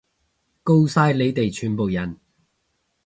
[0.63, 2.17] 吿晒你哋全部人！